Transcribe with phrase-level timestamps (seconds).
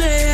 [0.00, 0.31] all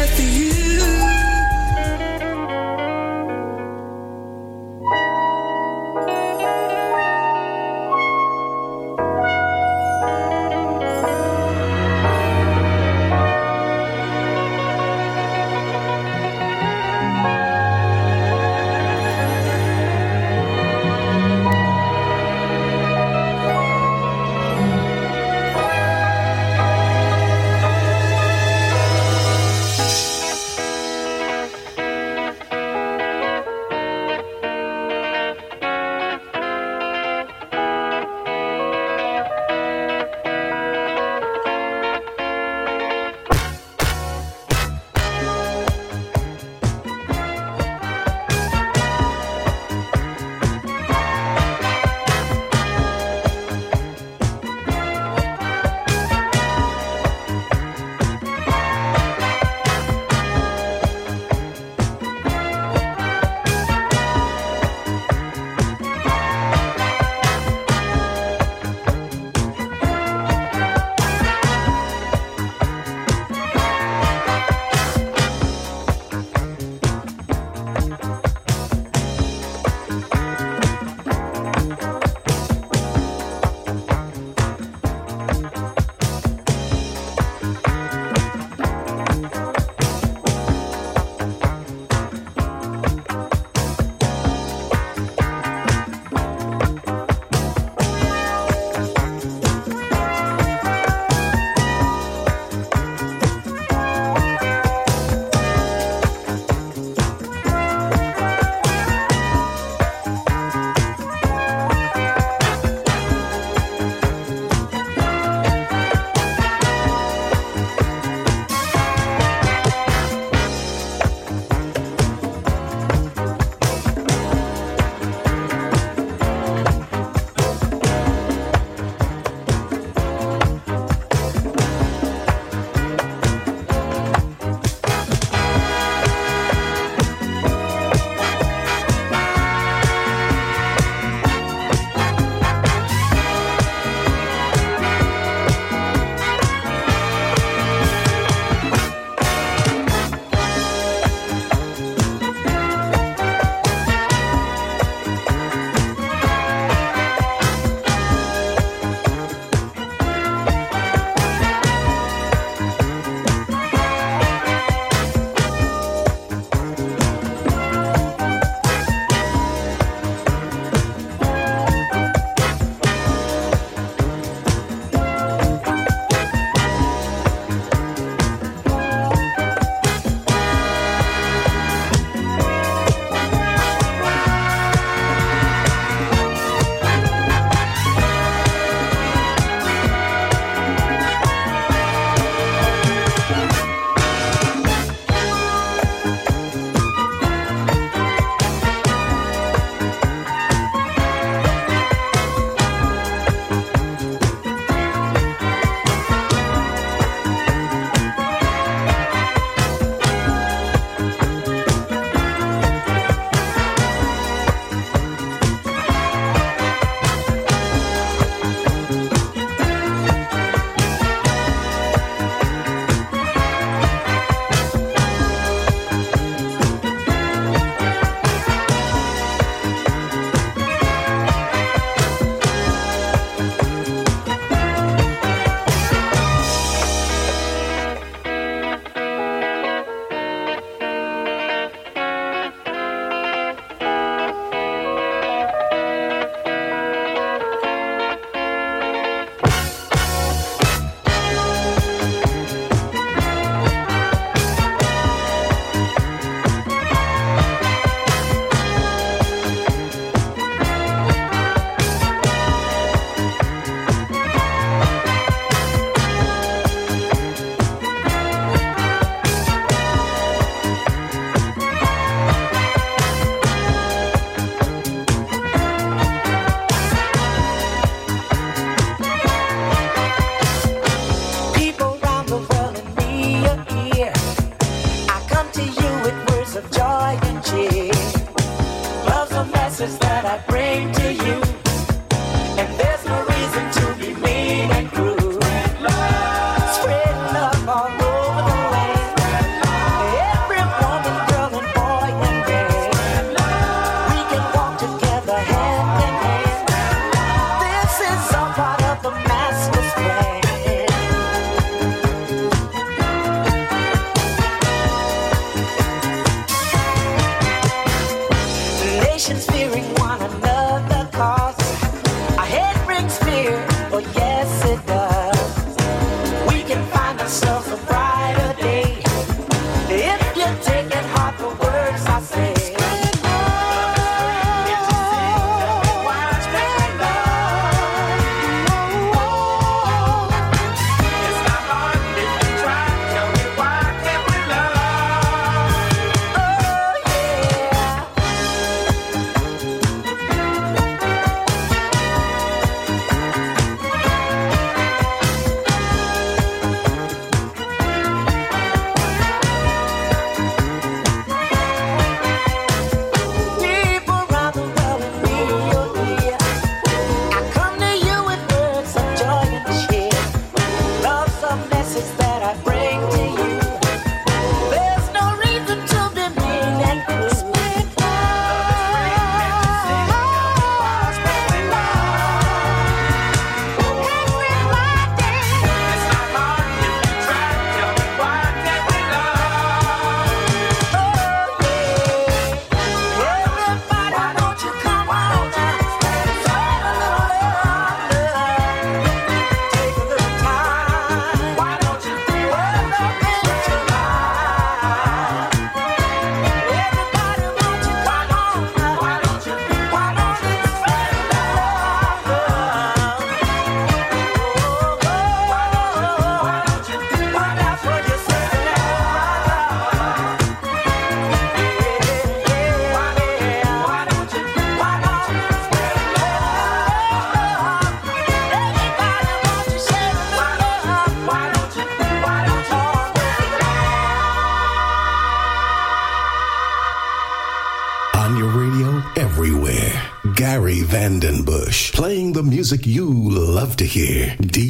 [442.59, 444.35] music you love to hear.
[444.41, 444.68] DSG,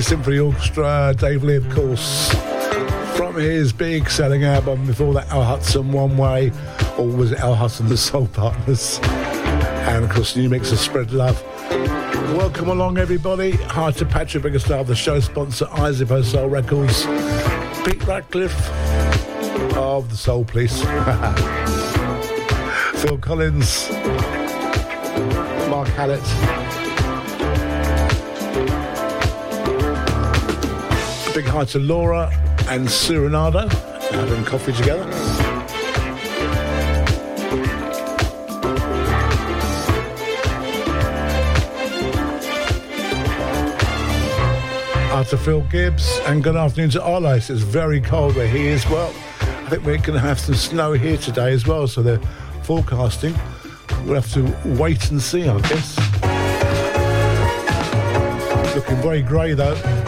[0.00, 2.32] Symphony Orchestra, Dave Lee, of course,
[3.16, 6.50] from his big selling album before that, Al Hudson One Way,
[6.98, 8.98] or was it Al Hudson the Soul Partners?
[9.02, 11.40] And of course, new mix of Spread Love.
[12.34, 13.52] Welcome along, everybody.
[13.52, 17.04] Hi to Patrick Biggerstaff, the show sponsor, Isaac Soul Records,
[17.84, 18.70] Pete Ratcliffe
[19.76, 20.82] of the Soul Police,
[23.02, 23.90] Phil Collins,
[25.68, 26.63] Mark Hallett.
[31.34, 32.30] Big hi to Laura
[32.68, 33.68] and Surinado
[34.12, 35.04] having coffee together.
[45.30, 47.48] To Phil Gibbs and good afternoon to Arlice.
[47.48, 48.86] It's very cold where he is.
[48.90, 49.08] Well,
[49.40, 52.20] I think we're going to have some snow here today as well, so they're
[52.62, 53.34] forecasting.
[54.04, 55.96] We'll have to wait and see, I guess.
[58.76, 60.03] Looking very grey though.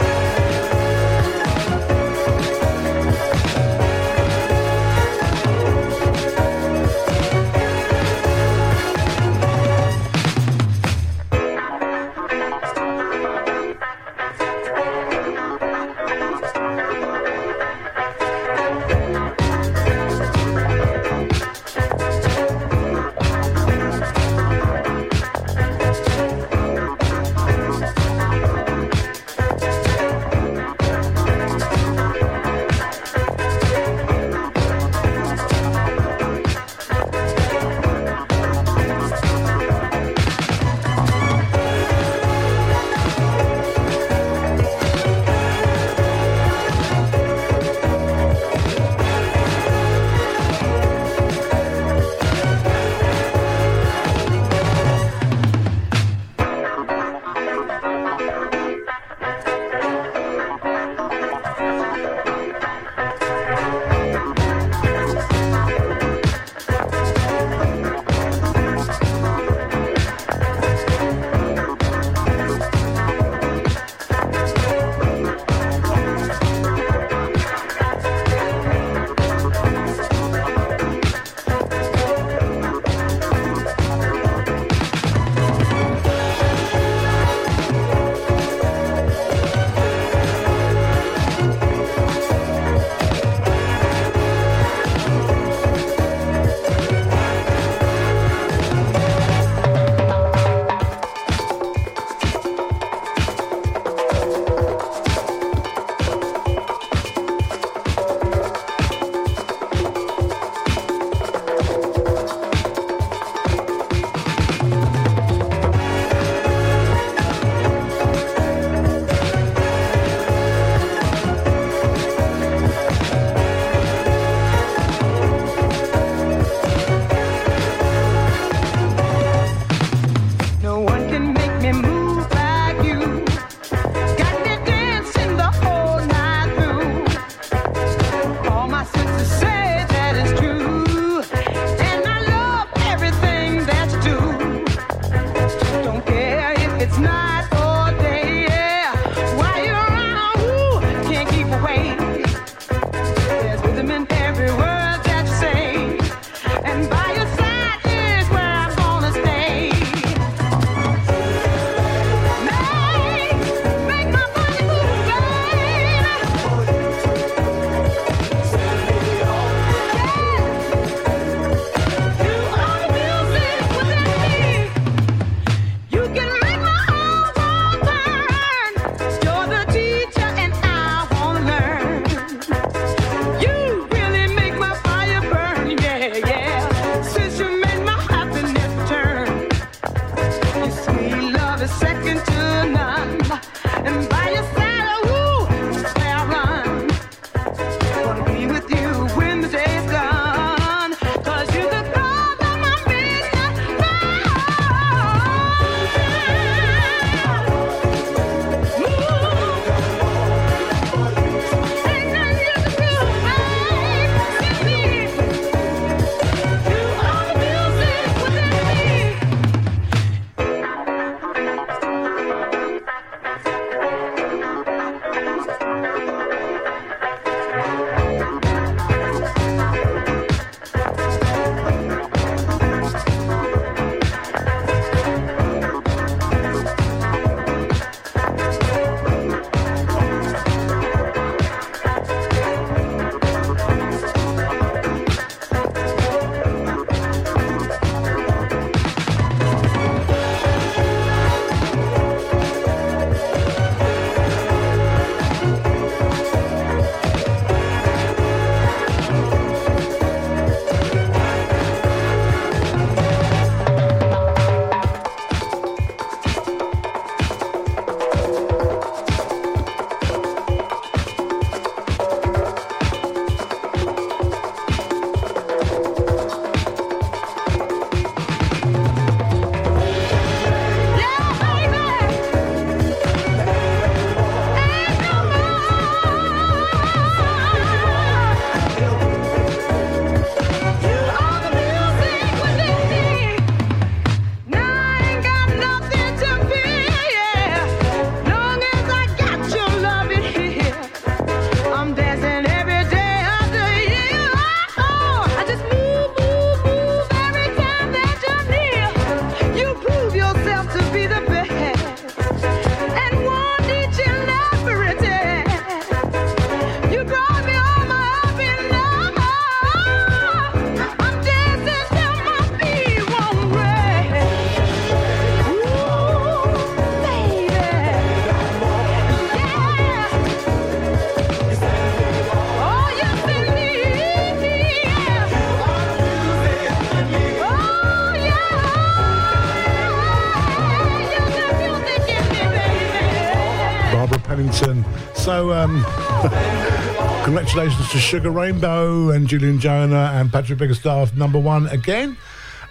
[344.37, 344.85] Paddington.
[345.15, 345.83] So, um,
[347.23, 352.17] congratulations to Sugar Rainbow and Julian Jonah and Patrick Biggerstaff, number one again.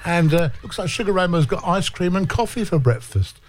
[0.04, 3.40] And uh, looks like Sugar Rainbow's got ice cream and coffee for breakfast.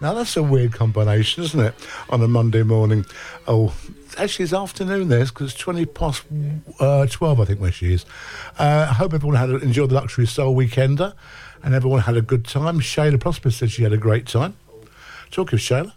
[0.00, 1.74] Now that's a weird combination, isn't it?
[2.08, 3.06] On a Monday morning.
[3.46, 3.72] Oh,
[4.18, 6.24] actually, it's afternoon there because it's 20 past
[6.80, 8.04] uh, 12, I think, where she is.
[8.58, 11.14] Uh, I hope everyone had enjoyed the Luxury Soul Weekender
[11.62, 12.80] and everyone had a good time.
[12.80, 14.56] Shayla Prosper said she had a great time.
[15.30, 15.92] Talk of Shayla.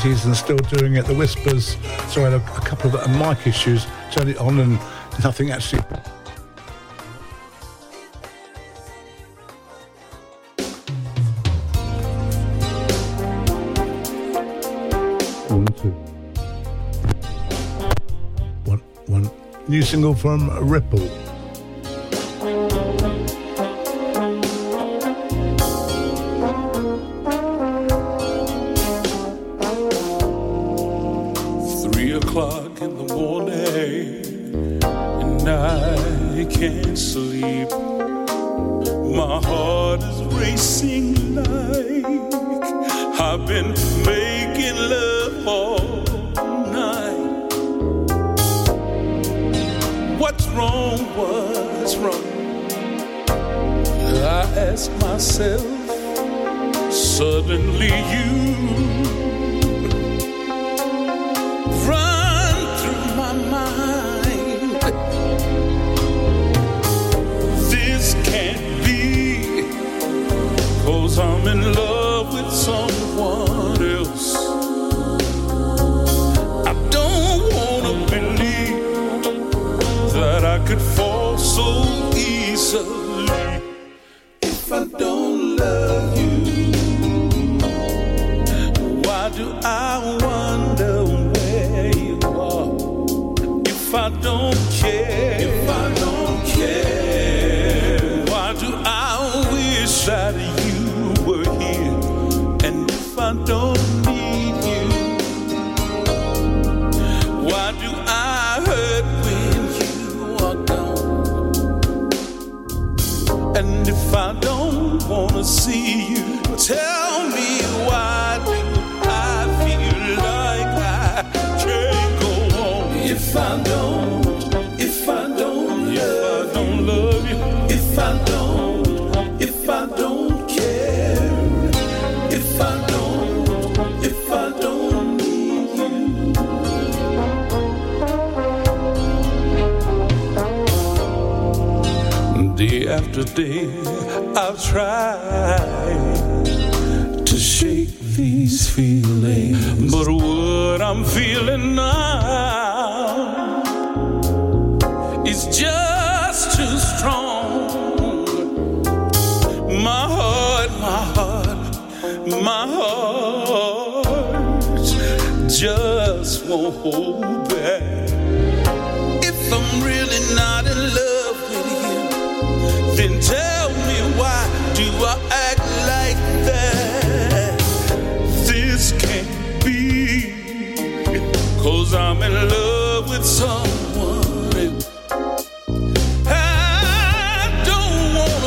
[0.00, 1.04] 80s and still doing it.
[1.04, 1.76] The Whispers,
[2.08, 4.78] so I had a, a couple of uh, mic issues, turned it on and
[5.22, 5.82] nothing actually
[18.64, 19.30] One, one
[19.68, 21.09] new single from Ripple.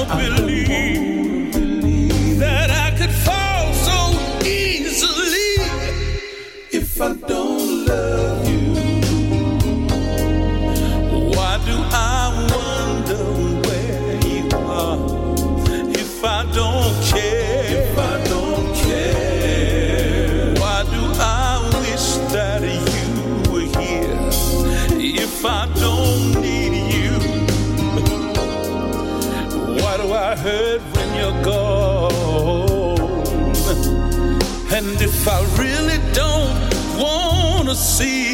[0.06, 0.53] believe.
[35.26, 36.54] if I really don't
[37.00, 38.33] wanna see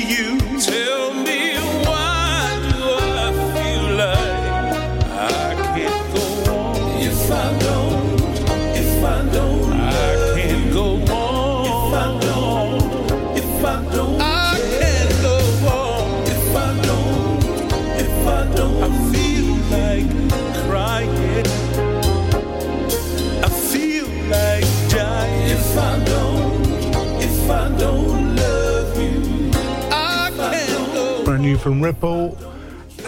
[31.60, 32.36] coming.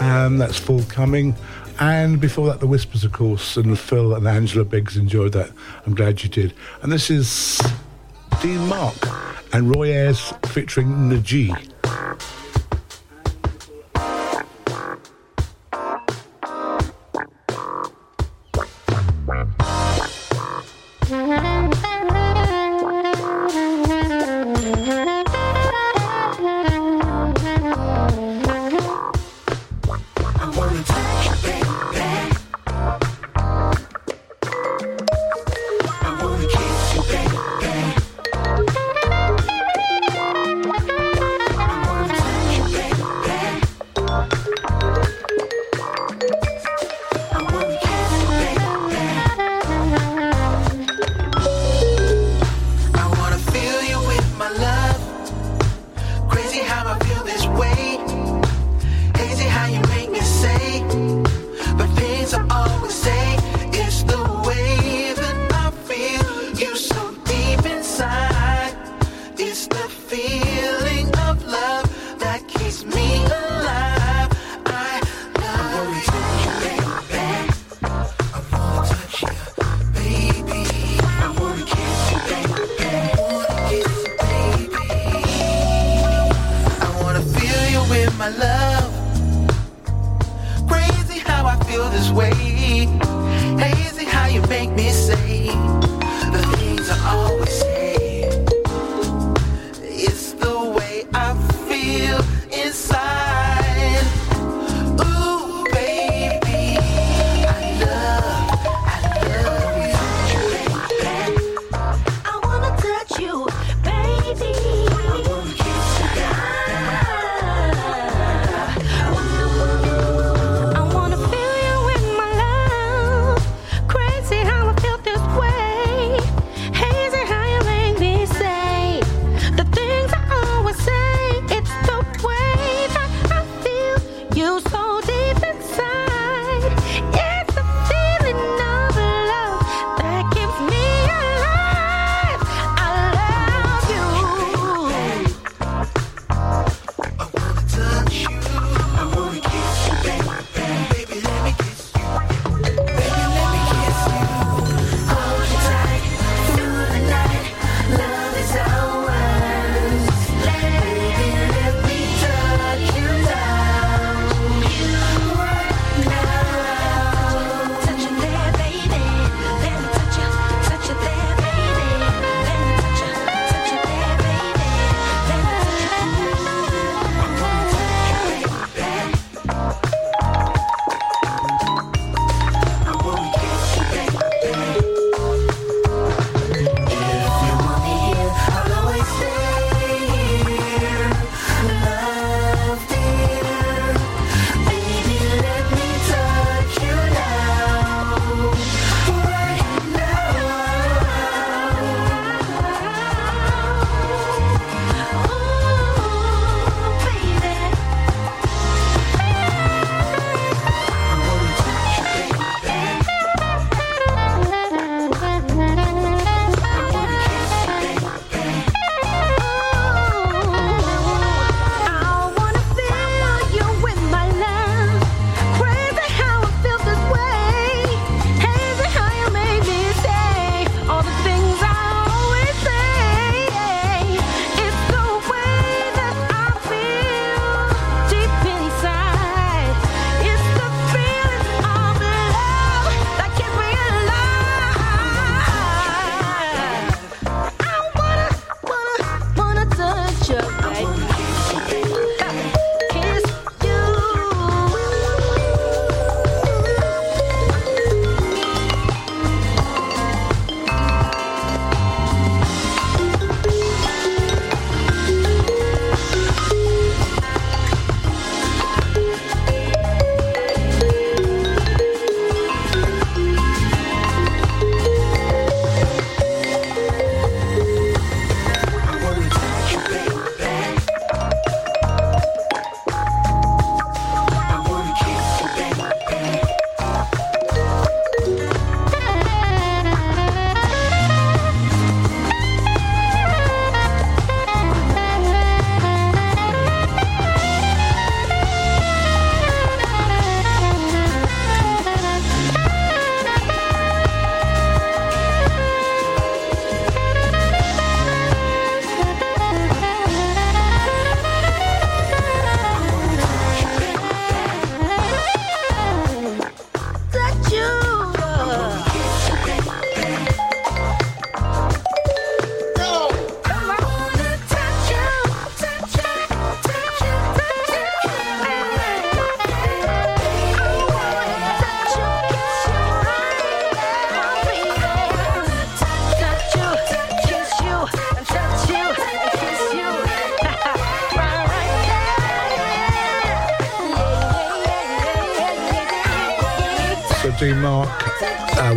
[0.00, 1.36] um, that's forthcoming
[1.82, 5.50] and before that, The Whispers, of course, and Phil and Angela Biggs enjoyed that.
[5.86, 6.54] I'm glad you did.
[6.82, 7.60] And this is
[8.40, 8.94] Dean Mark
[9.52, 11.71] and Roy Ayers featuring Najee.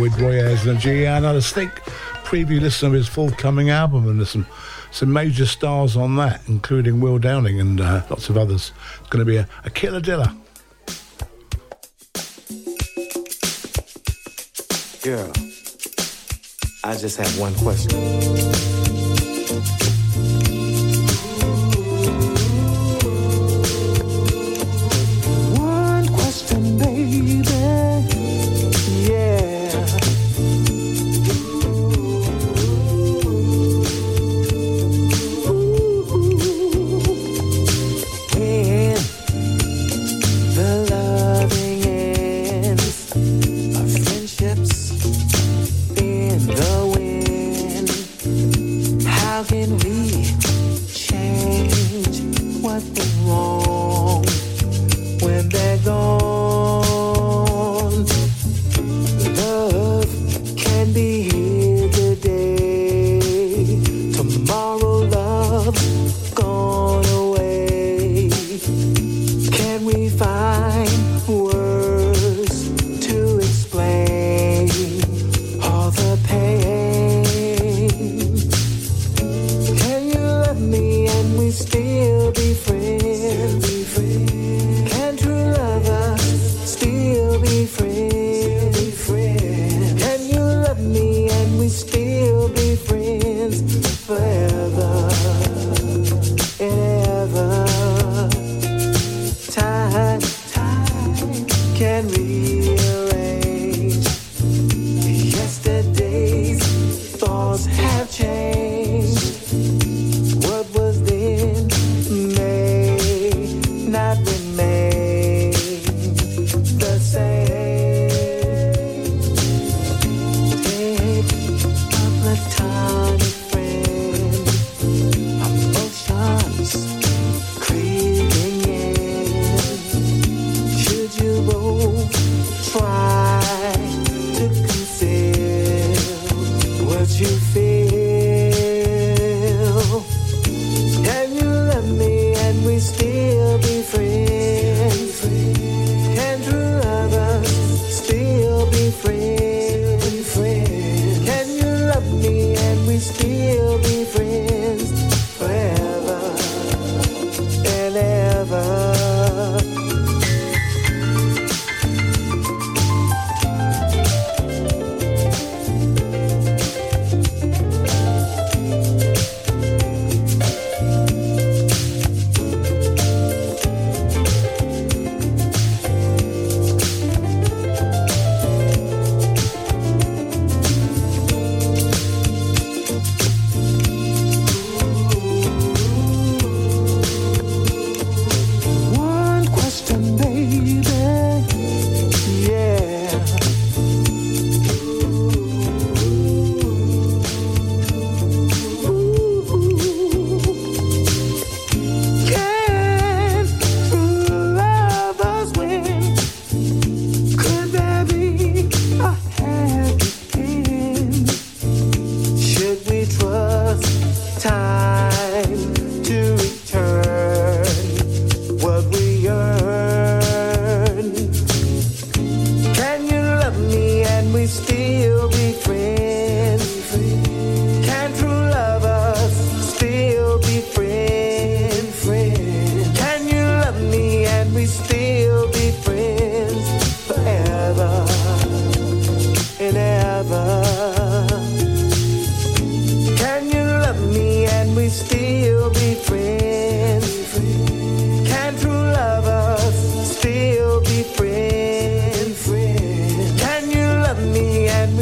[0.08, 1.04] With Roy Ayers and G.
[1.04, 1.70] And a sneak
[2.24, 4.46] preview listen of his forthcoming album, and there's some,
[4.92, 8.72] some major stars on that, including Will Downing and uh, lots of others.
[9.00, 10.32] It's going to be a, a killer diller.
[15.02, 15.32] Girl,
[16.84, 18.85] I just have one question.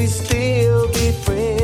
[0.06, 1.63] Still be friends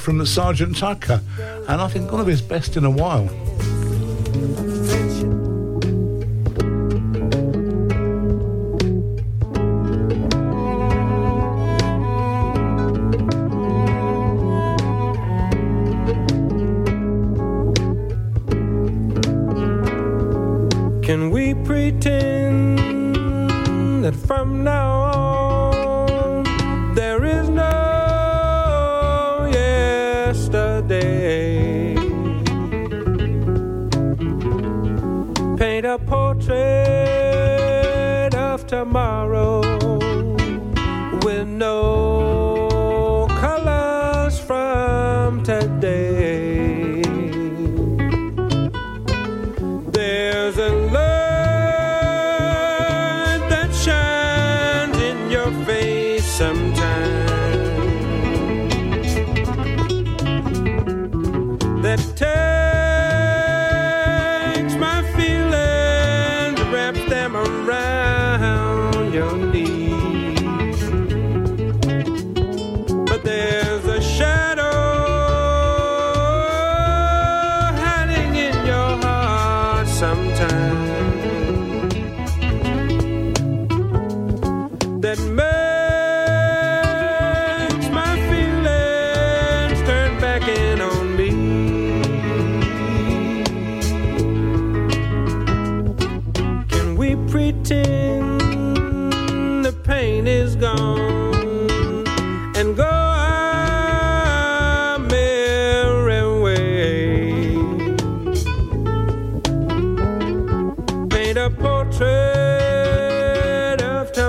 [0.00, 1.20] from Sergeant Tucker,
[1.68, 3.28] and I think one of his best in a while.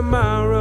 [0.02, 0.61] tomorrow.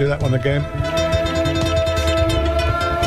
[0.00, 0.62] Do that one again.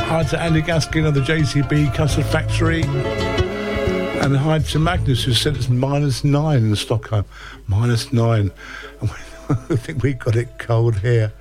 [0.06, 2.84] Hi to Andy Gaskin of the JCB Custard Factory.
[2.84, 7.26] And hi to Magnus, who said it's minus nine in Stockholm.
[7.66, 8.52] Minus nine.
[9.50, 11.34] I think we got it cold here.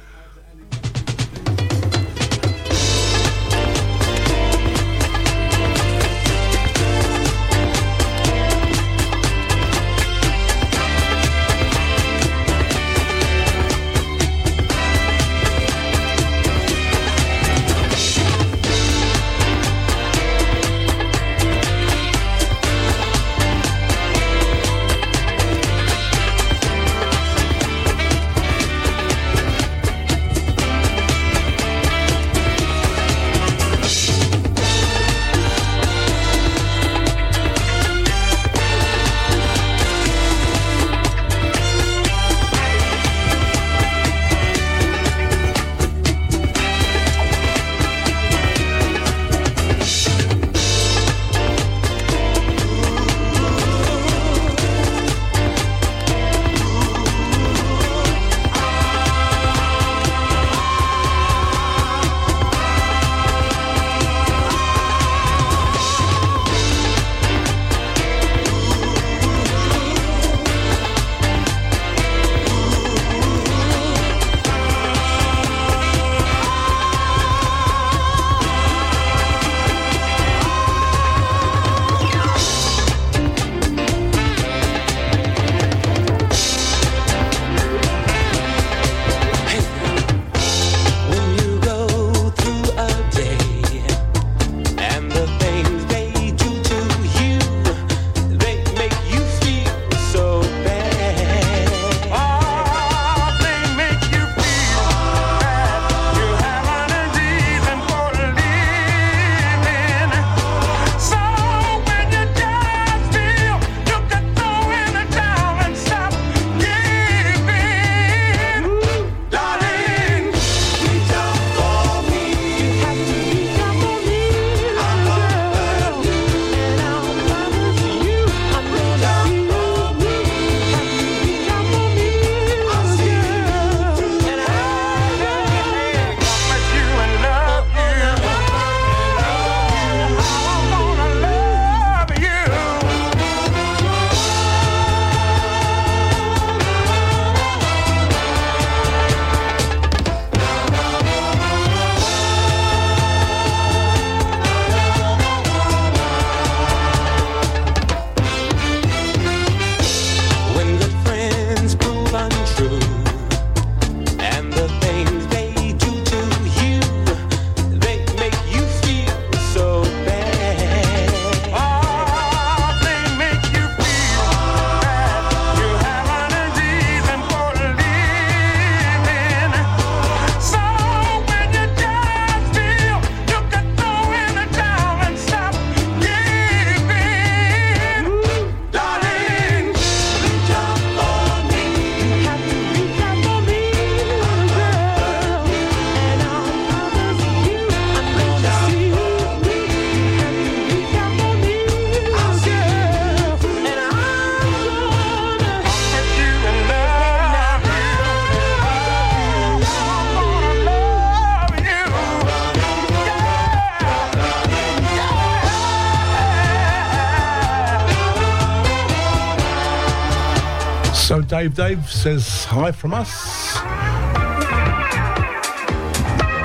[221.43, 223.11] Dave Dave says hi from us.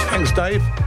[0.09, 0.86] Thanks, Dave.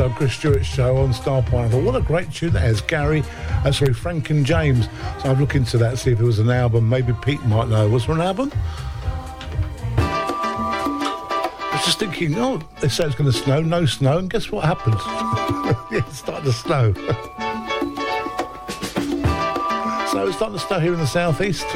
[0.00, 1.66] sub, Chris Stewart's show on Star Point.
[1.66, 3.22] I thought, what a great tune that is, Gary.
[3.66, 4.86] Uh, sorry, Frank and James.
[5.22, 6.88] So I'd look into that, see if it was an album.
[6.88, 7.86] Maybe Pete might know.
[7.86, 8.50] Was there an album?
[9.98, 14.50] I was just thinking, oh, they said it's going to snow, no snow, and guess
[14.50, 14.96] what happens?
[15.92, 16.94] it started to snow.
[20.10, 21.66] so it's starting to snow here in the southeast.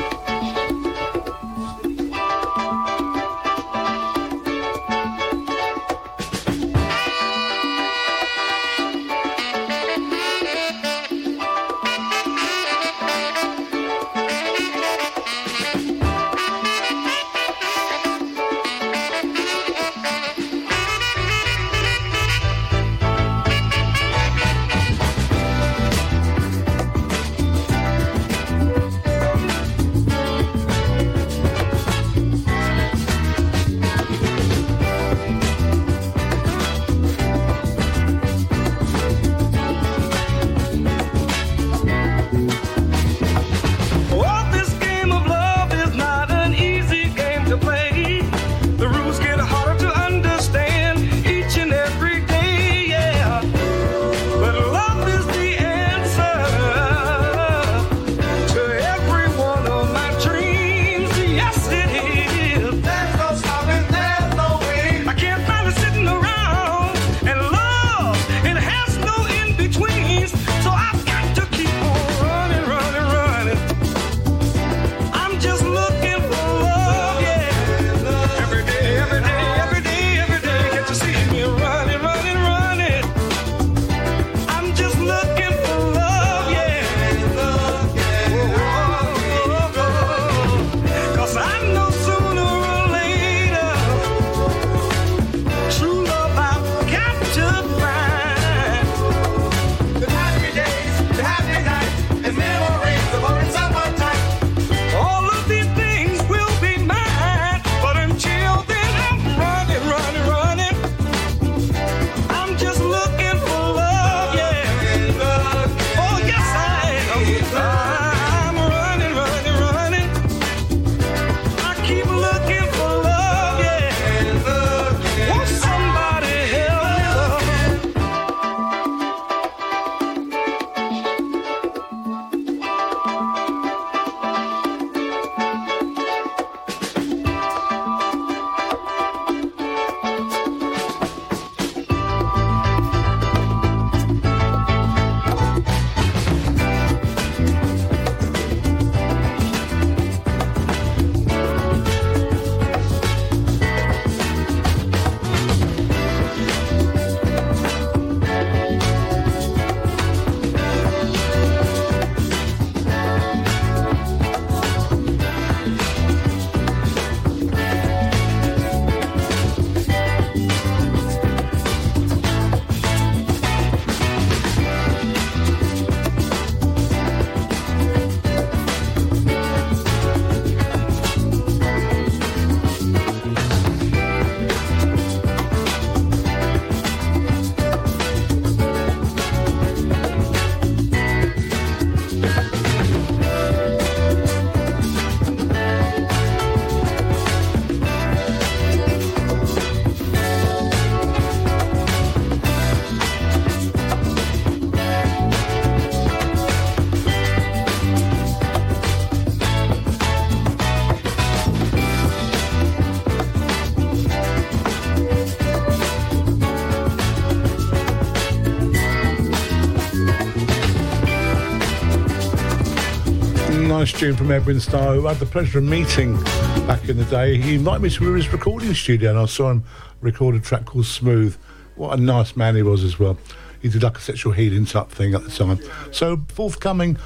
[224.04, 226.22] Tune from Edwin Starr, who I had the pleasure of meeting
[226.66, 227.38] back in the day.
[227.38, 229.64] He invited me to his recording studio, and I saw him
[230.02, 231.34] record a track called Smooth.
[231.76, 233.16] What a nice man he was as well.
[233.62, 235.58] He did like a sexual healing type thing at the time.
[235.90, 236.98] So, forthcoming,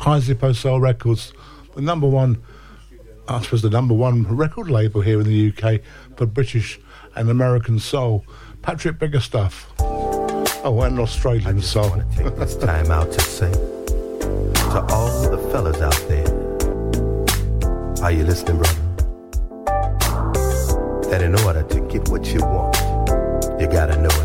[0.00, 1.32] Izippo Soul Records,
[1.76, 2.42] the number one,
[3.28, 5.82] I suppose the number one record label here in the UK
[6.16, 6.80] for British
[7.14, 8.24] and American soul.
[8.60, 9.66] Patrick Biggerstaff.
[10.64, 11.90] Oh, and Australian I just soul.
[11.90, 13.52] want to take this time out to say
[14.70, 16.19] to all the fellas out there,
[18.02, 18.80] are you listening, brother?
[21.10, 22.76] That in order to get what you want,
[23.60, 24.19] you gotta know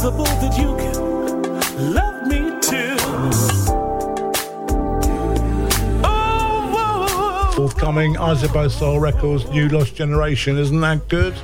[0.00, 2.94] possible that you can love me too?
[6.04, 11.34] Oh, Forthcoming Isabeau Soul Records New Lost Generation, isn't that good?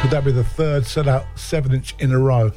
[0.00, 2.50] Could that be the third set out seven inch in a row?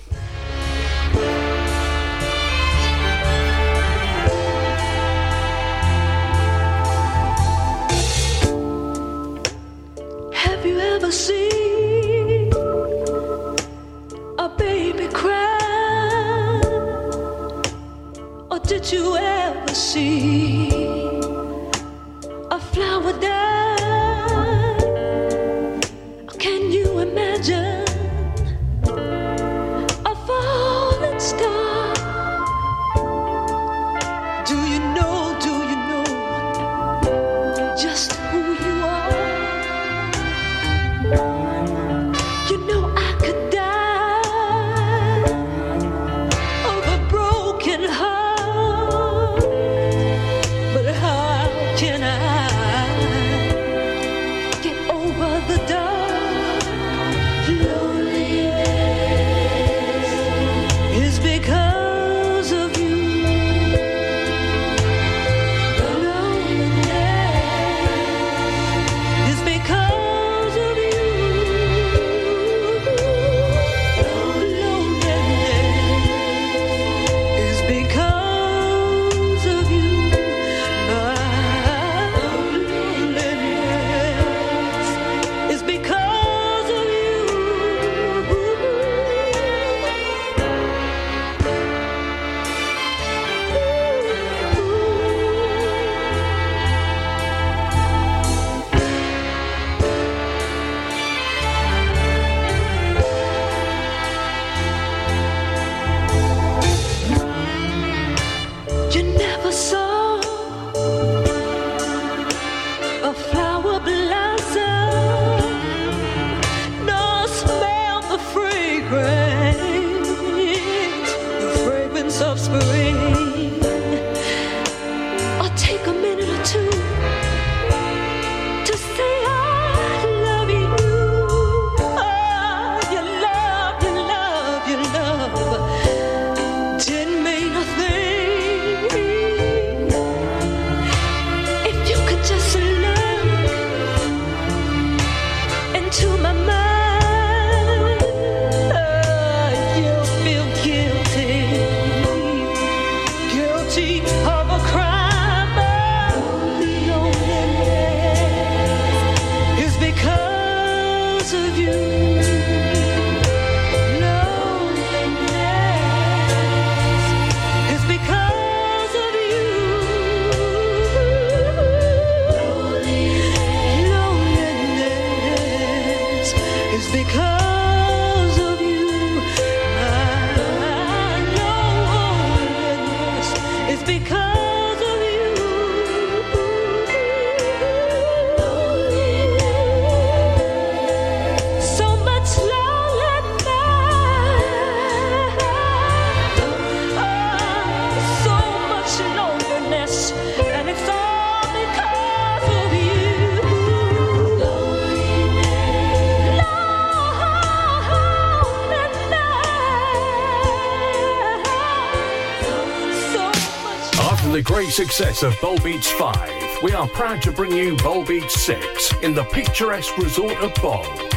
[214.78, 219.16] Success of Bol Beach 5, we are proud to bring you Bol Beach 6 in
[219.16, 221.17] the picturesque resort of Bol.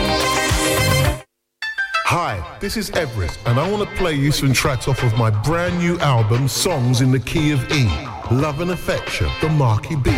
[2.13, 5.29] Hi, this is Everest, and I want to play you some tracks off of my
[5.29, 7.85] brand new album, Songs in the Key of E.
[8.29, 10.11] Love and Affection, the Marky B.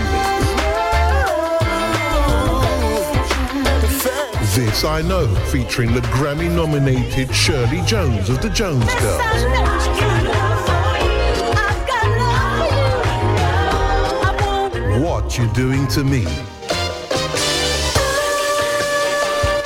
[4.55, 9.21] This I Know, featuring the Grammy nominated Shirley Jones of the Jones Girls.
[14.99, 16.25] What You Doing to Me.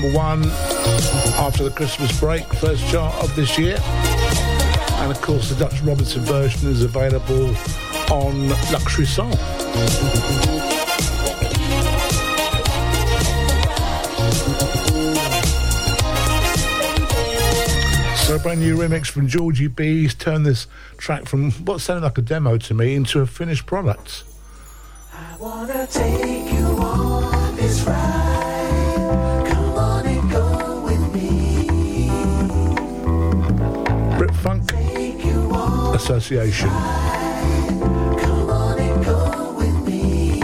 [0.00, 0.44] Number one
[1.38, 3.76] after the Christmas break, first chart of this year.
[5.00, 7.54] And of course, the Dutch Robinson version is available
[8.10, 9.32] on Luxury Soul.
[18.16, 20.02] So a brand new remix from Georgie B.
[20.02, 20.66] He's turned this
[20.96, 24.09] track from what sounded like a demo to me into a finished product.
[36.30, 36.68] Association.
[38.20, 40.40] Come on and go with me.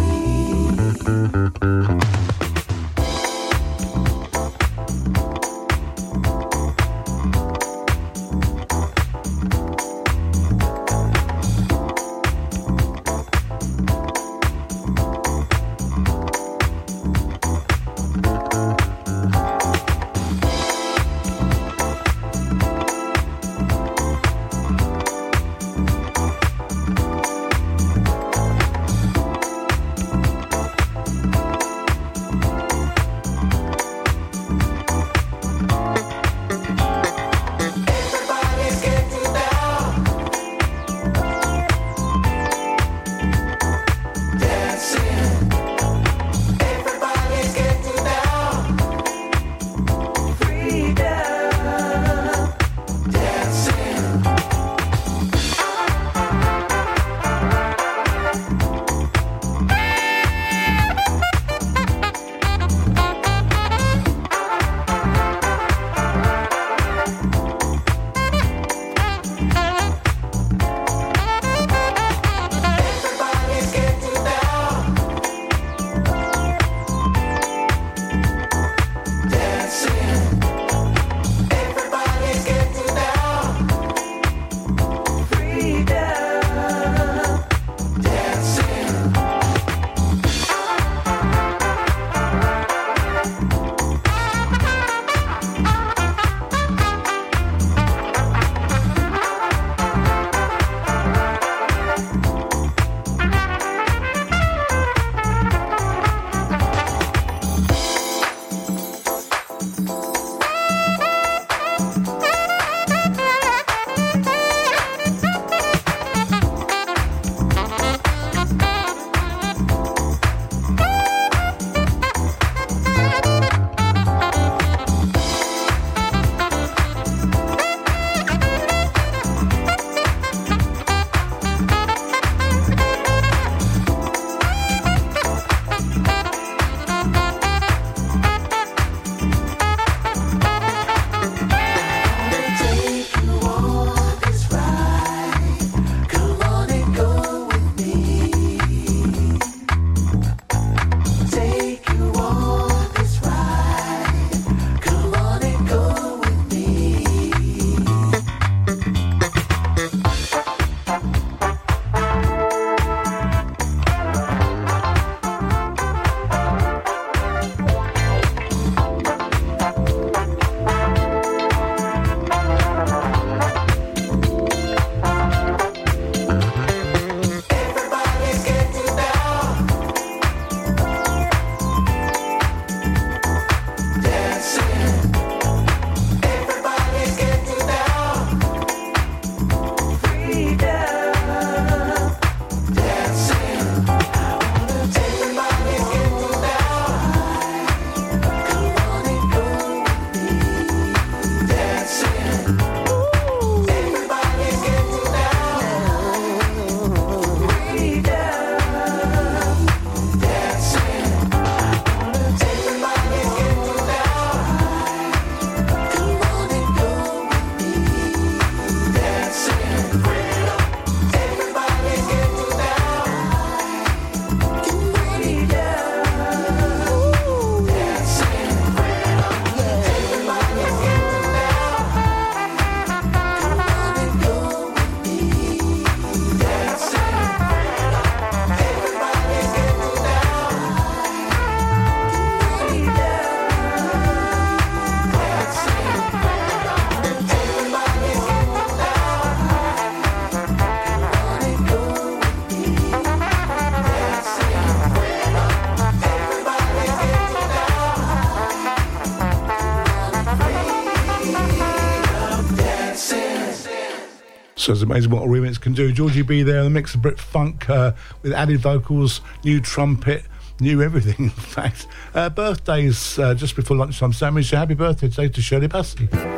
[264.67, 265.93] So it's amazing what a remix can do.
[265.93, 270.25] Georgie B there, the mix of Brit Funk uh, with added vocals, new trumpet,
[270.59, 271.87] new everything, in fact.
[272.13, 274.47] Uh, birthdays uh, just before lunchtime sandwich.
[274.47, 276.36] So happy birthday today to Shirley Bassey.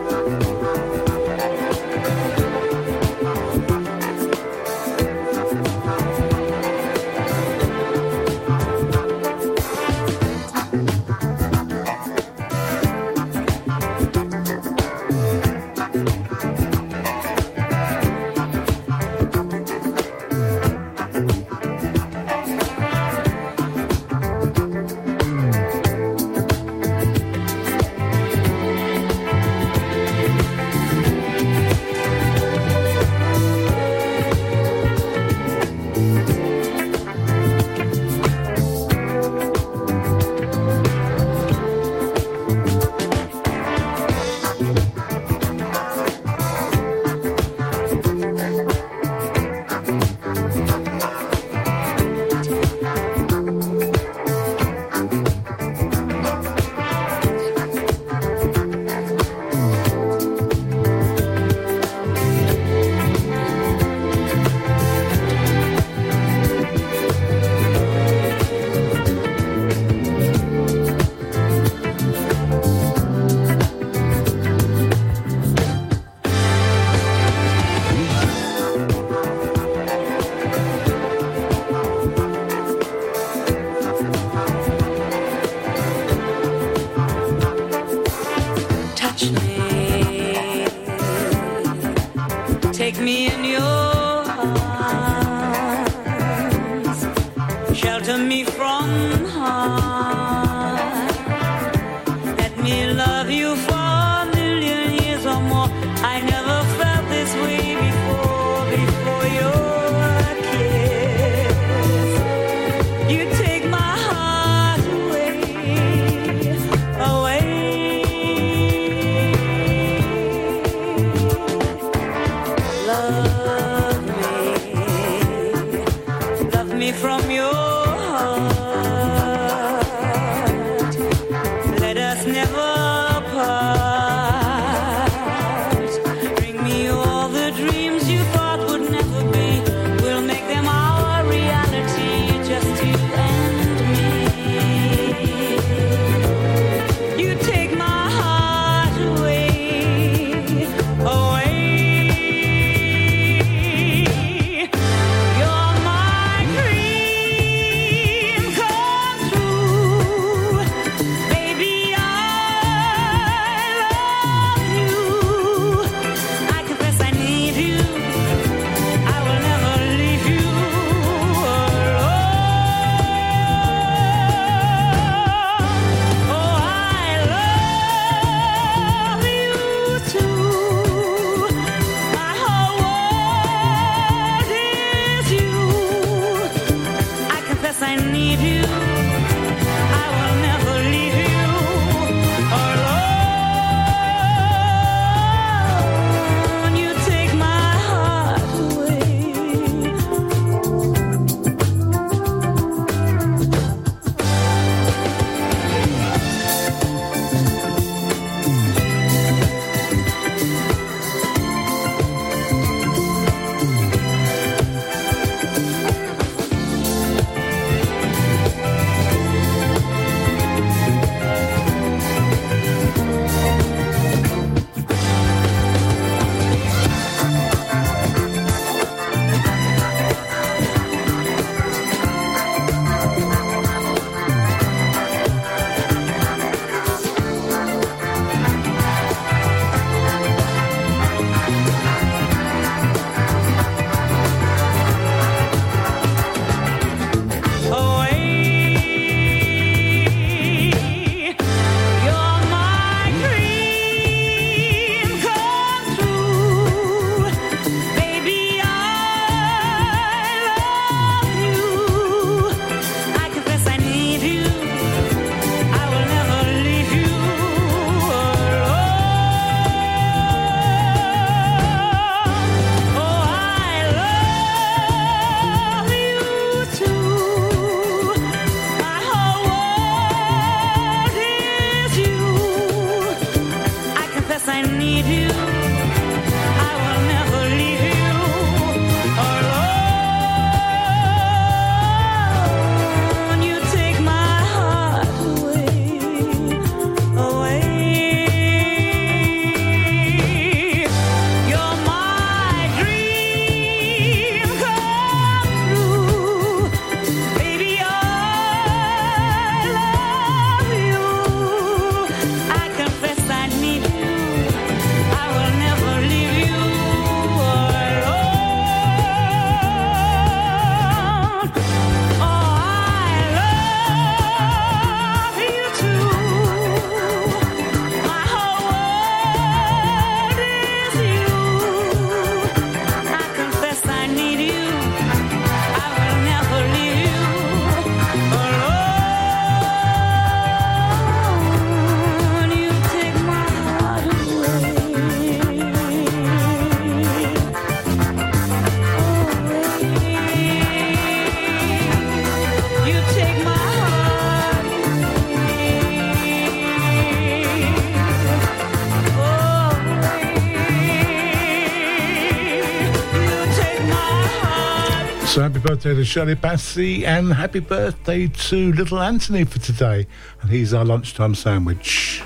[365.78, 370.09] birthday to Shirley Bassey and happy birthday to little Anthony for today.
[370.42, 372.17] And he's our lunchtime sandwich.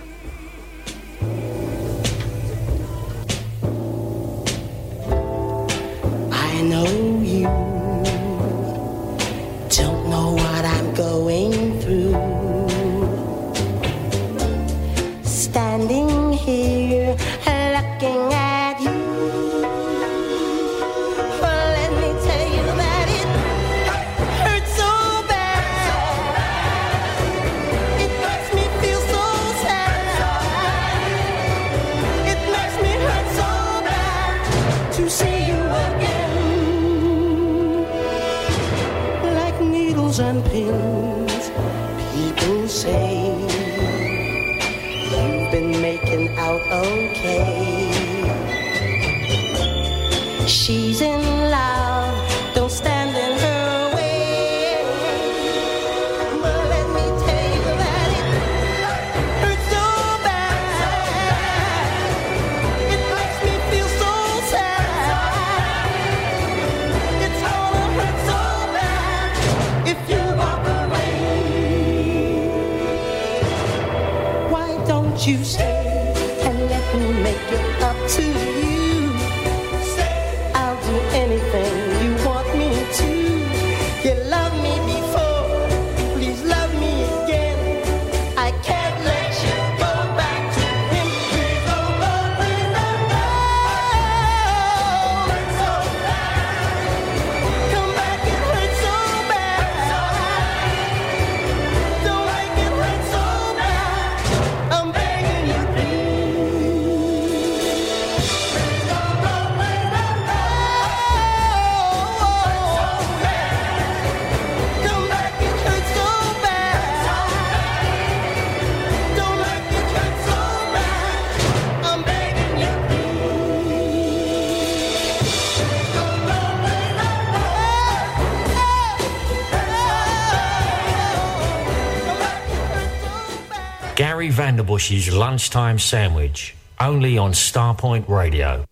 [134.83, 138.65] Bush's lunchtime sandwich, only on Starpoint Radio.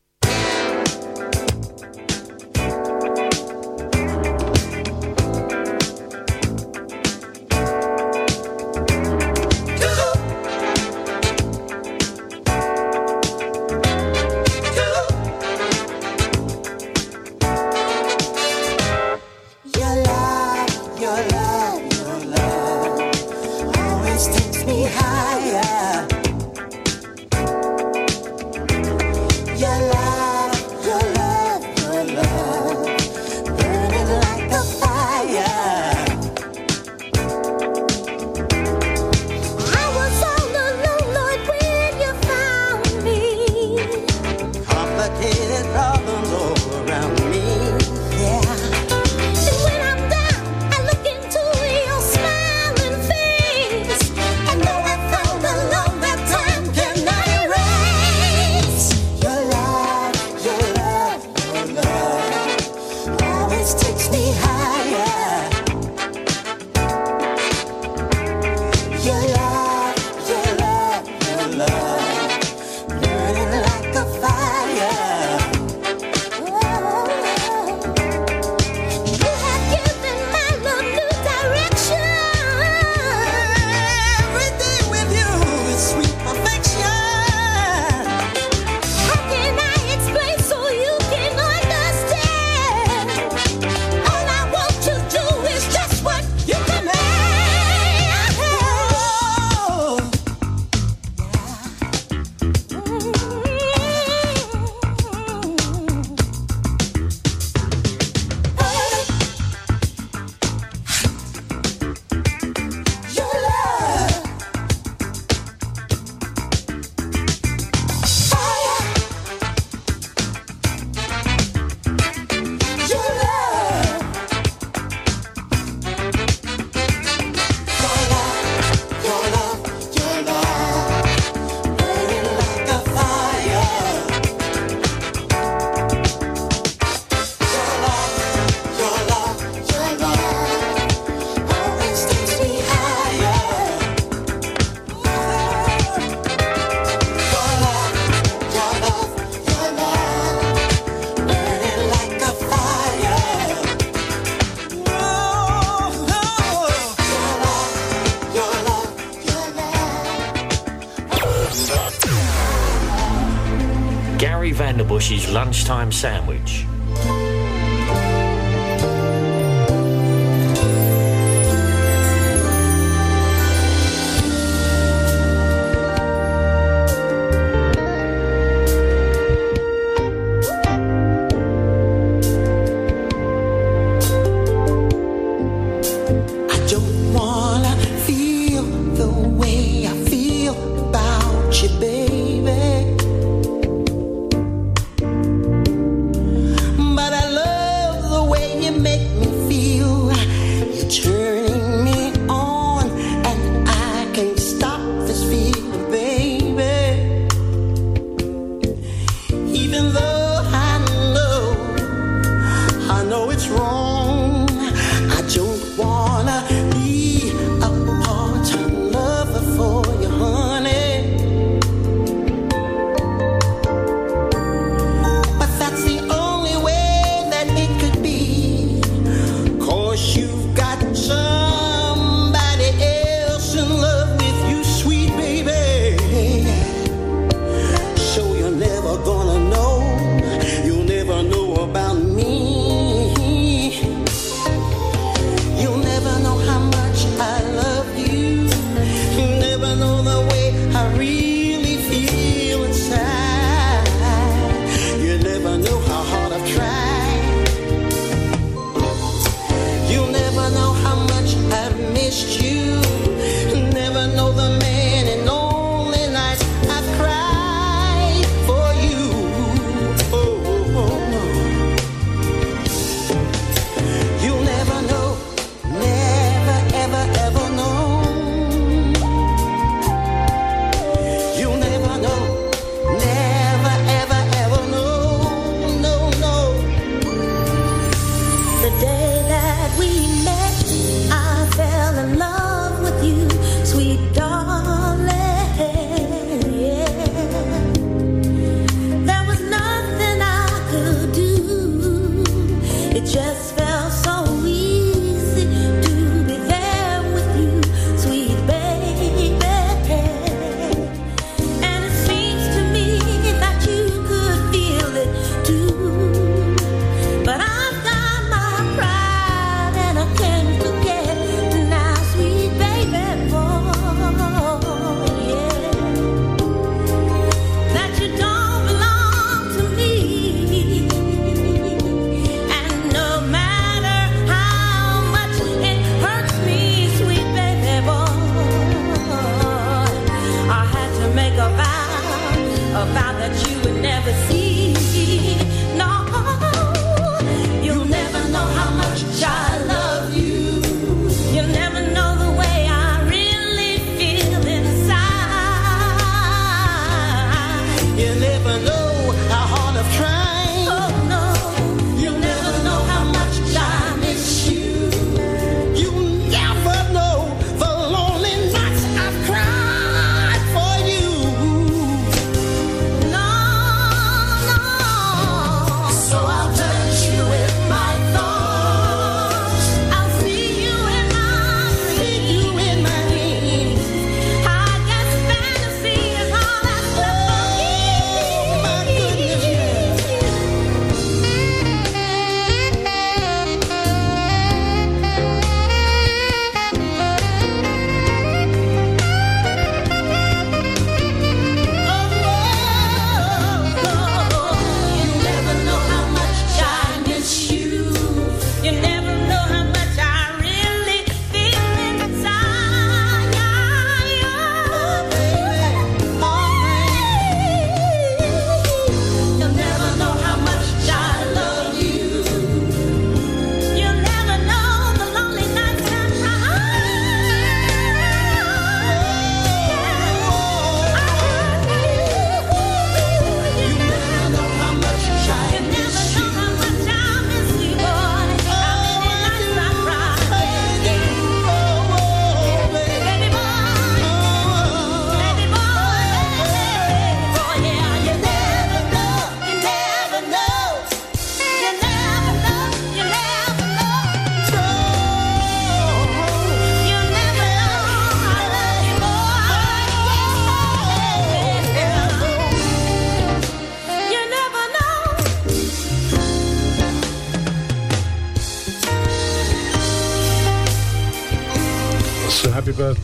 [165.70, 166.69] Lunchtime sandwich.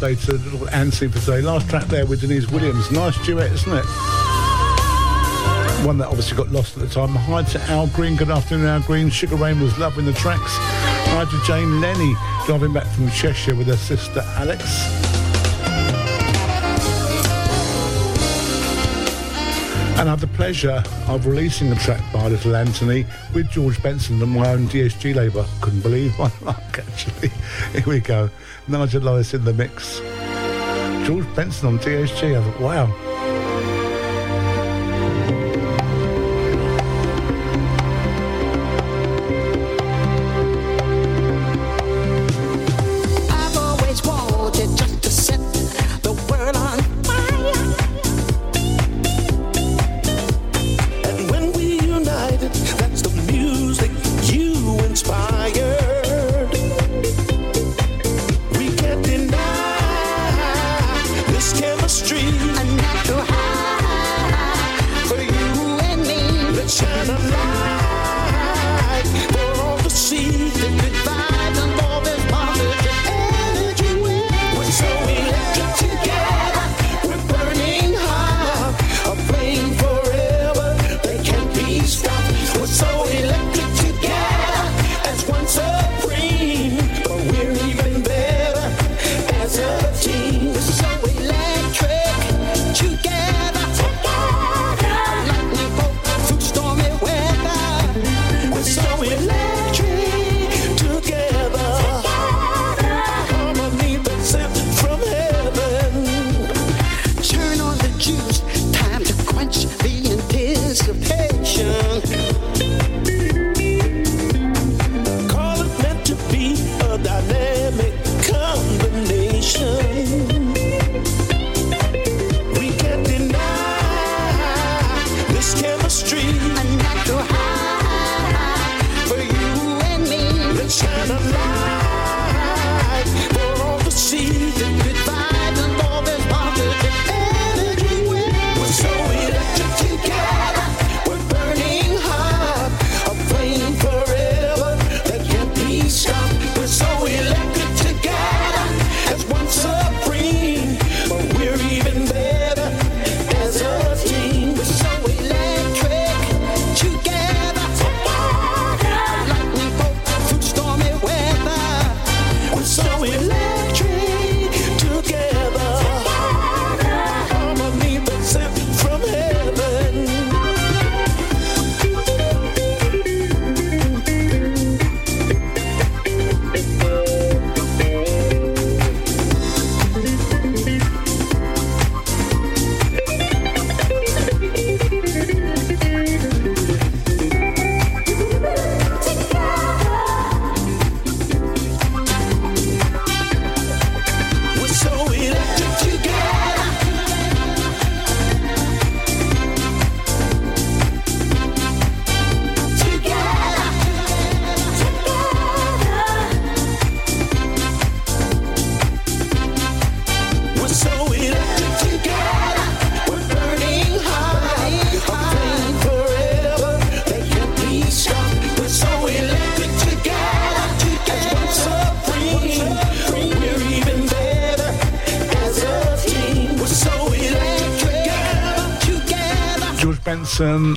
[0.06, 1.40] Birthday to little Ansi for today.
[1.40, 2.92] Last track there with Deniece Williams.
[2.92, 3.84] Nice duet, isn't it?
[5.84, 7.08] One that obviously got lost at the time.
[7.08, 8.14] Hi to Al Green.
[8.14, 9.10] Good afternoon, Al Green.
[9.10, 10.52] Sugar Rain was loving the tracks.
[11.10, 12.14] Hi to Jane Lenny,
[12.46, 14.62] driving back from Cheshire with her sister Alex.
[19.98, 24.22] And I had the pleasure of releasing a track by Little Anthony with George Benson
[24.22, 25.44] and my own DSG label.
[25.60, 27.32] Couldn't believe my luck, actually.
[27.76, 28.30] Here we go.
[28.68, 29.98] Nigel Lewis in the mix.
[31.06, 32.34] George Benson on DSG.
[32.34, 33.05] I thought, wow.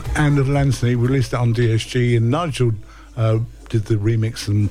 [0.03, 2.73] Benson and Anthony released it on DSG, and Nigel
[3.15, 3.39] uh,
[3.69, 4.69] did the remix and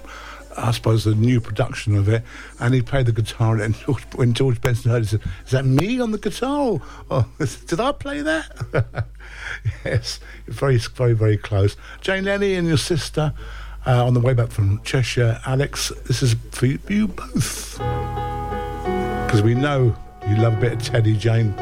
[0.59, 2.25] I suppose the new production of it.
[2.59, 3.57] And he played the guitar.
[3.57, 6.81] And George, when George Benson heard it, he said, "Is that me on the guitar?
[7.11, 7.27] Oh,
[7.67, 9.07] did I play that?"
[9.85, 11.77] yes, very, very, very close.
[12.01, 13.33] Jane Lenny and your sister
[13.87, 15.41] uh, on the way back from Cheshire.
[15.47, 17.79] Alex, this is for you both
[19.27, 19.95] because we know
[20.29, 21.55] you love a bit of Teddy Jane.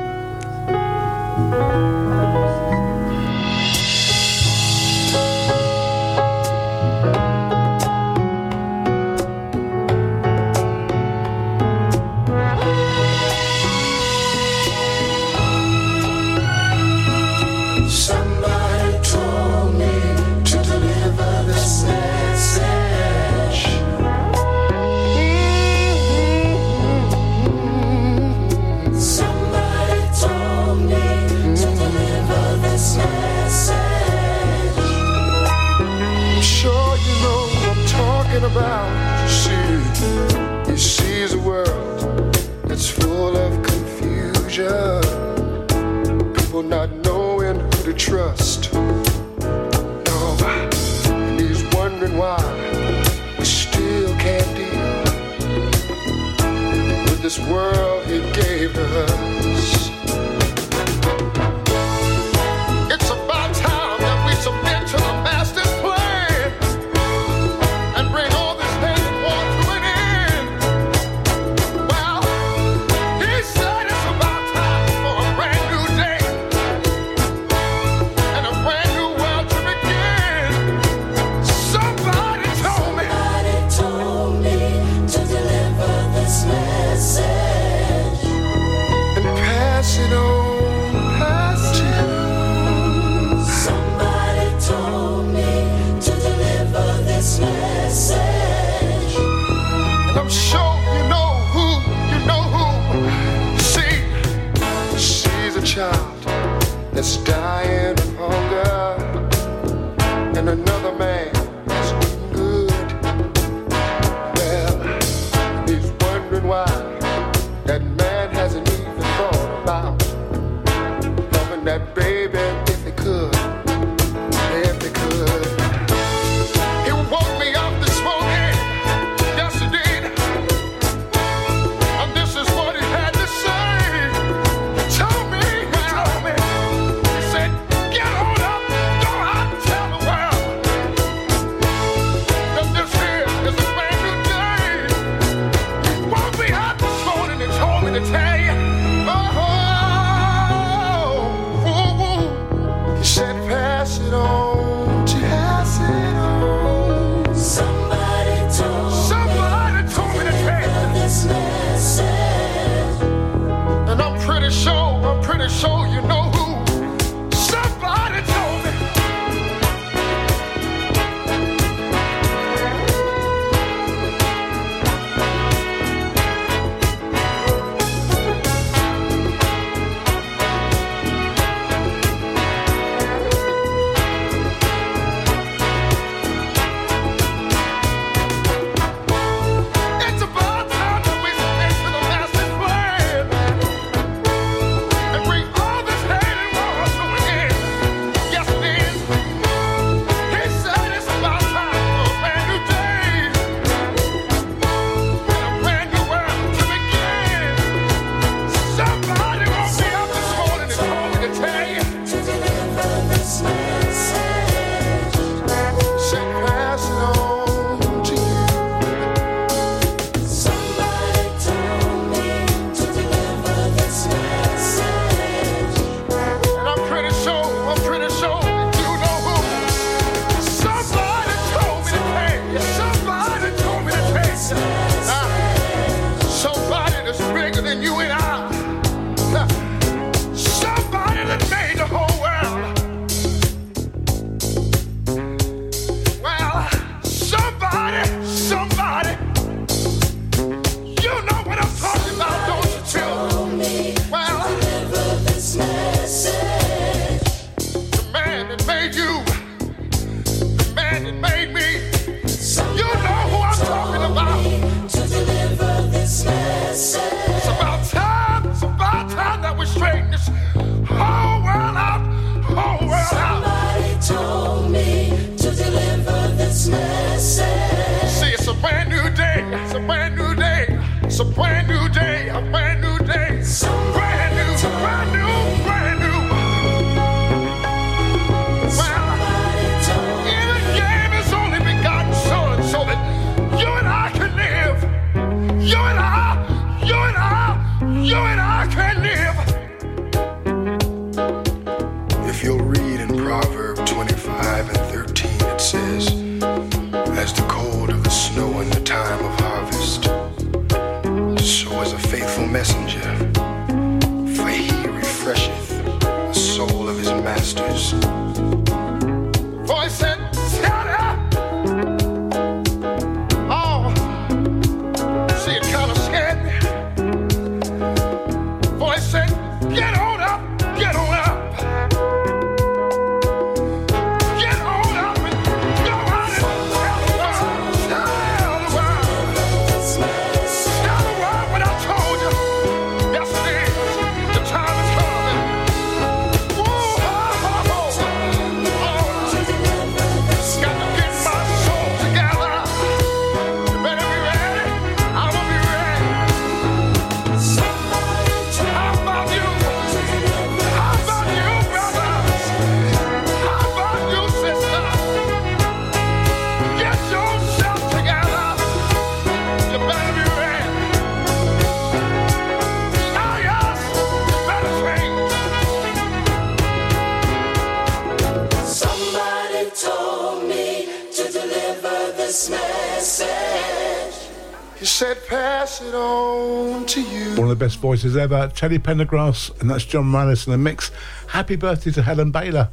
[387.86, 390.90] voices ever, Teddy Pendergrass, and that's John Morales in the mix.
[391.28, 392.68] Happy birthday to Helen Baylor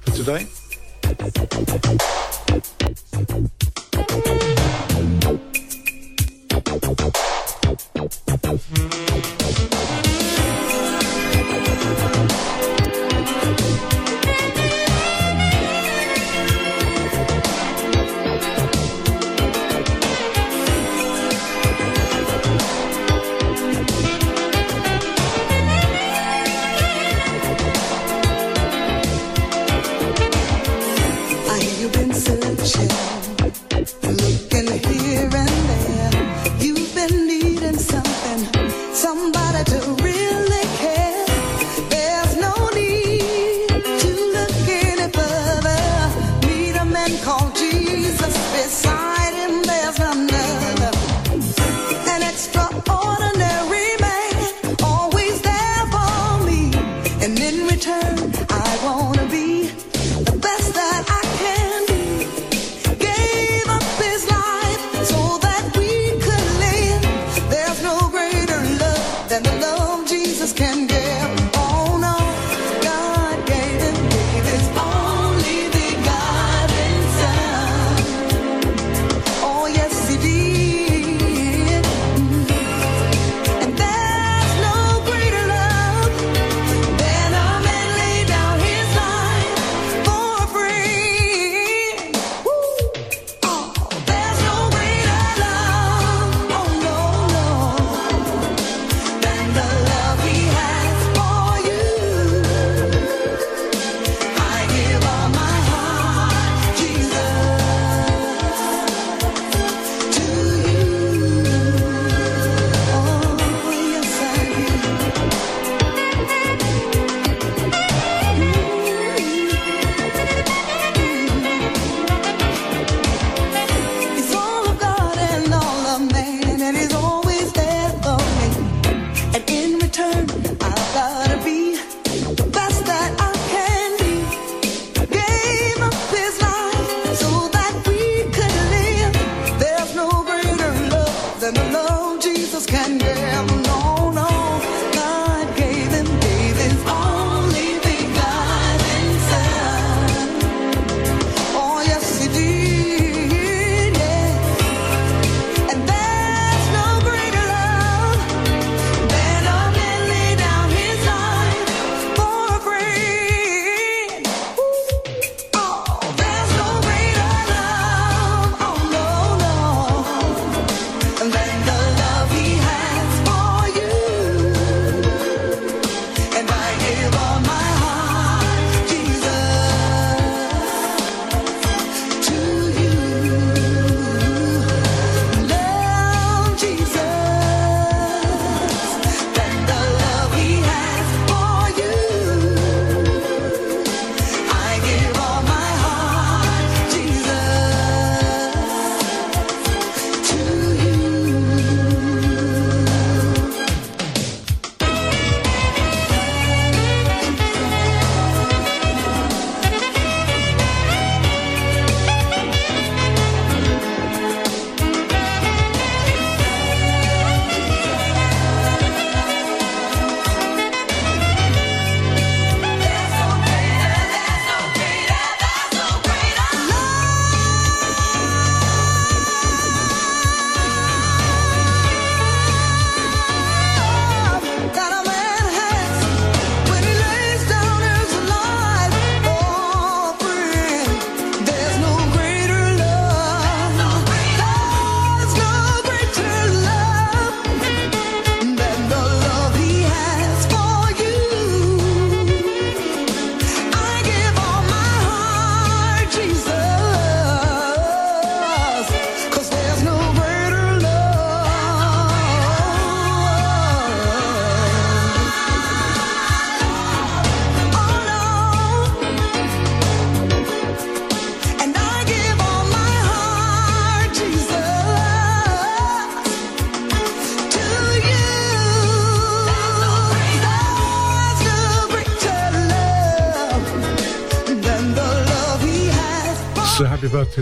[0.00, 0.46] for today.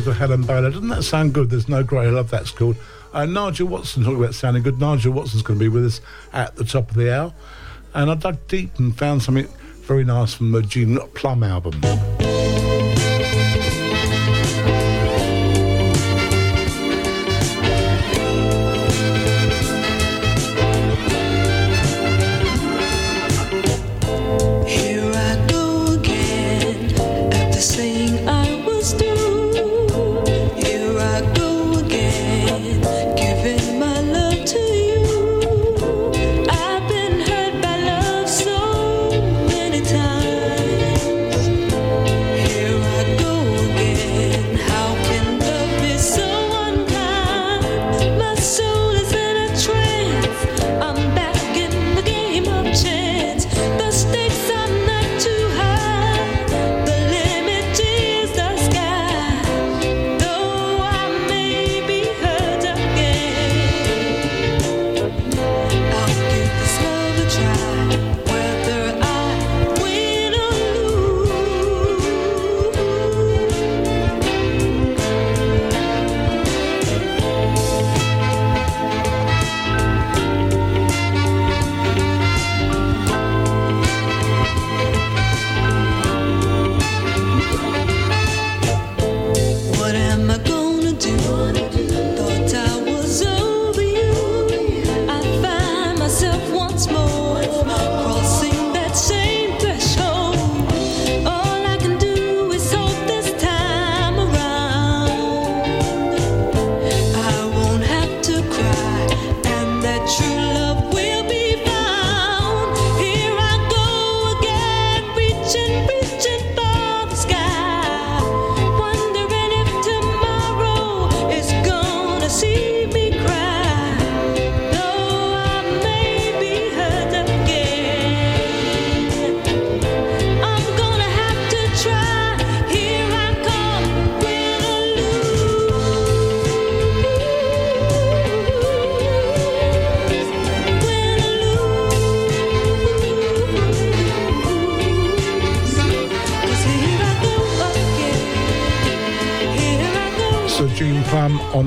[0.04, 0.70] Birthday Helen Baylor.
[0.70, 1.50] Doesn't that sound good?
[1.50, 2.06] There's no grey.
[2.06, 2.76] I love that's called.
[3.12, 4.78] Uh, Nigel Watson, talking about sounding good.
[4.78, 6.00] Nigel Watson's going to be with us
[6.32, 7.32] at the top of the hour.
[7.94, 9.48] And I dug deep and found something
[9.82, 11.80] very nice from the Gene Plum album.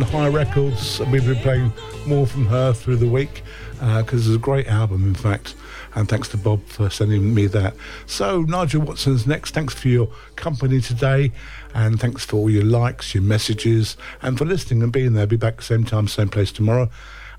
[0.09, 0.99] High Records.
[0.99, 1.71] We've been playing
[2.07, 3.43] more from her through the week
[3.79, 5.55] uh, because it's a great album, in fact.
[5.93, 7.75] And thanks to Bob for sending me that.
[8.07, 9.51] So Nigel Watson's next.
[9.53, 11.31] Thanks for your company today,
[11.75, 15.27] and thanks for all your likes, your messages, and for listening and being there.
[15.27, 16.89] Be back same time, same place tomorrow.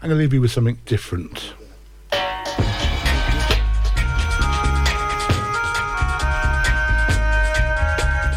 [0.01, 1.55] I'm going to leave you with something different.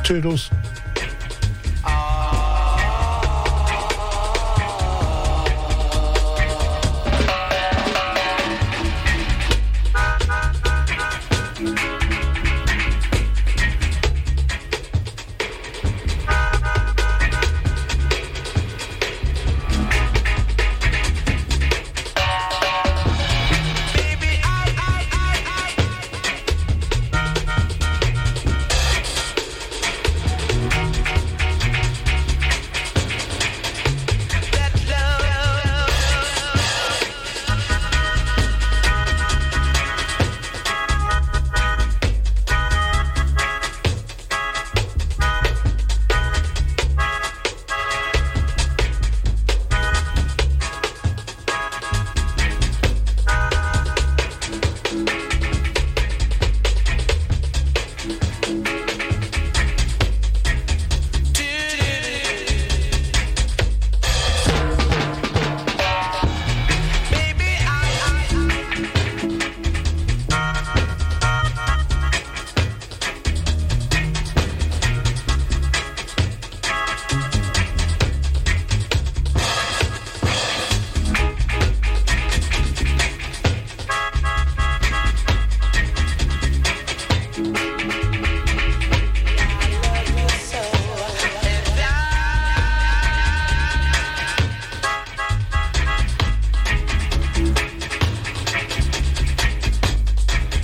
[0.03, 0.49] Toodles.